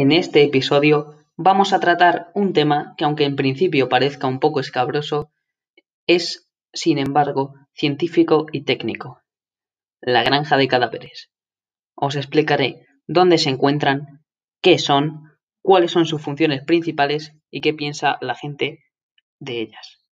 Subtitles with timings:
[0.00, 4.58] En este episodio vamos a tratar un tema que aunque en principio parezca un poco
[4.58, 5.30] escabroso,
[6.06, 9.20] es, sin embargo, científico y técnico.
[10.00, 11.30] La granja de cadáveres.
[11.94, 14.24] Os explicaré dónde se encuentran,
[14.62, 18.78] qué son, cuáles son sus funciones principales y qué piensa la gente
[19.38, 20.02] de ellas.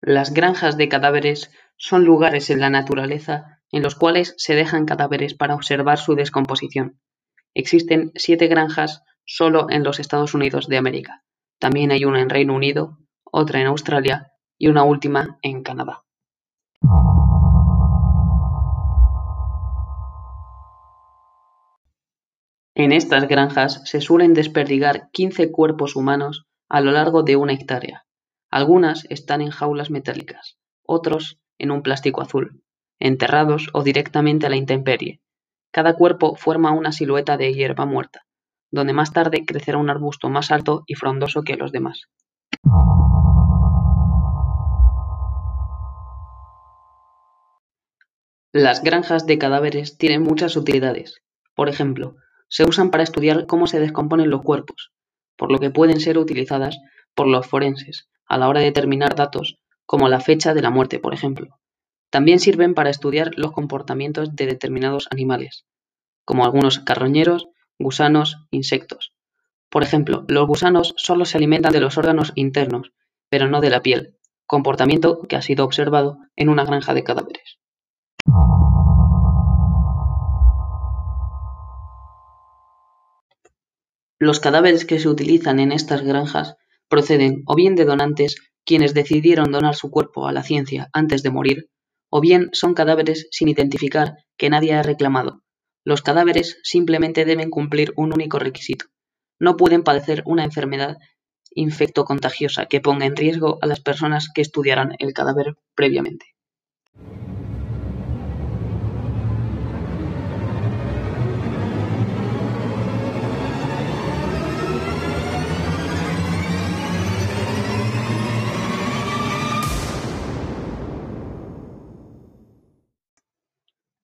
[0.00, 5.34] Las granjas de cadáveres son lugares en la naturaleza en los cuales se dejan cadáveres
[5.34, 7.00] para observar su descomposición.
[7.54, 11.24] Existen siete granjas solo en los Estados Unidos de América.
[11.58, 16.04] También hay una en Reino Unido, otra en Australia y una última en Canadá.
[22.74, 28.06] En estas granjas se suelen desperdigar 15 cuerpos humanos a lo largo de una hectárea.
[28.50, 32.62] Algunas están en jaulas metálicas, otros en un plástico azul,
[33.02, 35.20] enterrados o directamente a la intemperie.
[35.72, 38.24] Cada cuerpo forma una silueta de hierba muerta,
[38.70, 42.08] donde más tarde crecerá un arbusto más alto y frondoso que los demás.
[48.52, 51.22] Las granjas de cadáveres tienen muchas utilidades.
[51.54, 52.16] Por ejemplo,
[52.48, 54.92] se usan para estudiar cómo se descomponen los cuerpos,
[55.36, 56.78] por lo que pueden ser utilizadas
[57.14, 60.98] por los forenses a la hora de determinar datos, como la fecha de la muerte,
[60.98, 61.58] por ejemplo.
[62.12, 65.64] También sirven para estudiar los comportamientos de determinados animales,
[66.26, 69.14] como algunos carroñeros, gusanos, insectos.
[69.70, 72.92] Por ejemplo, los gusanos solo se alimentan de los órganos internos,
[73.30, 77.58] pero no de la piel, comportamiento que ha sido observado en una granja de cadáveres.
[84.18, 86.56] Los cadáveres que se utilizan en estas granjas
[86.88, 88.36] proceden o bien de donantes
[88.66, 91.70] quienes decidieron donar su cuerpo a la ciencia antes de morir,
[92.14, 95.40] o bien son cadáveres sin identificar que nadie ha reclamado.
[95.82, 98.84] Los cadáveres simplemente deben cumplir un único requisito.
[99.40, 100.98] No pueden padecer una enfermedad
[101.54, 106.26] infectocontagiosa que ponga en riesgo a las personas que estudiaran el cadáver previamente.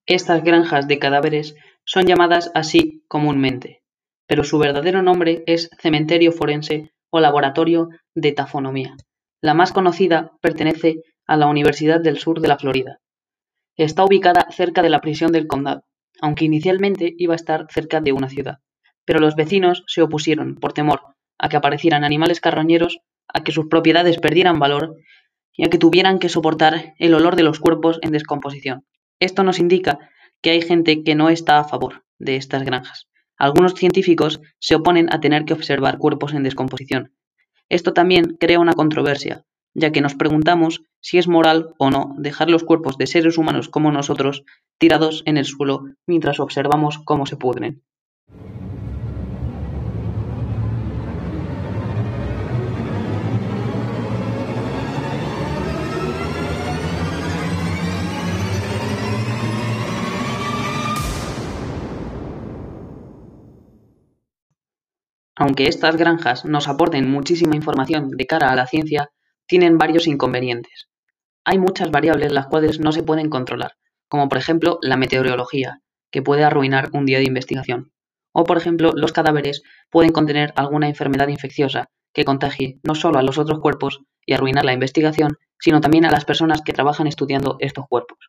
[0.09, 1.53] Estas granjas de cadáveres
[1.85, 3.83] son llamadas así comúnmente,
[4.25, 8.97] pero su verdadero nombre es cementerio forense o laboratorio de tafonomía.
[9.39, 12.97] La más conocida pertenece a la Universidad del Sur de la Florida.
[13.77, 15.83] Está ubicada cerca de la prisión del condado,
[16.19, 18.57] aunque inicialmente iba a estar cerca de una ciudad,
[19.05, 21.01] pero los vecinos se opusieron por temor
[21.37, 22.97] a que aparecieran animales carroñeros,
[23.27, 24.95] a que sus propiedades perdieran valor
[25.53, 28.87] y a que tuvieran que soportar el olor de los cuerpos en descomposición.
[29.19, 29.99] Esto nos indica
[30.41, 33.07] que hay gente que no está a favor de estas granjas.
[33.37, 37.13] Algunos científicos se oponen a tener que observar cuerpos en descomposición.
[37.69, 42.49] Esto también crea una controversia, ya que nos preguntamos si es moral o no dejar
[42.49, 44.43] los cuerpos de seres humanos como nosotros
[44.77, 47.83] tirados en el suelo mientras observamos cómo se pudren.
[65.41, 69.09] Aunque estas granjas nos aporten muchísima información de cara a la ciencia,
[69.47, 70.89] tienen varios inconvenientes.
[71.45, 73.77] Hay muchas variables las cuales no se pueden controlar,
[74.09, 75.79] como por ejemplo la meteorología,
[76.11, 77.93] que puede arruinar un día de investigación.
[78.33, 83.23] O por ejemplo, los cadáveres pueden contener alguna enfermedad infecciosa que contagie no solo a
[83.23, 87.55] los otros cuerpos y arruinar la investigación, sino también a las personas que trabajan estudiando
[87.59, 88.28] estos cuerpos.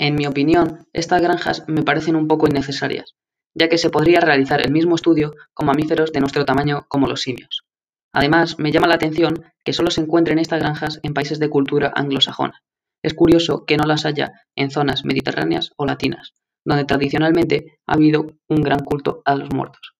[0.00, 3.16] En mi opinión, estas granjas me parecen un poco innecesarias,
[3.52, 7.20] ya que se podría realizar el mismo estudio con mamíferos de nuestro tamaño como los
[7.20, 7.66] simios.
[8.14, 11.92] Además, me llama la atención que solo se encuentren estas granjas en países de cultura
[11.94, 12.62] anglosajona.
[13.02, 16.32] Es curioso que no las haya en zonas mediterráneas o latinas,
[16.64, 19.92] donde tradicionalmente ha habido un gran culto a los muertos.